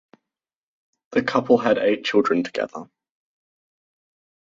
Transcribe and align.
The 1.11 1.21
couple 1.21 1.59
had 1.59 1.77
eight 1.77 2.03
children 2.03 2.41
together. 2.41 2.89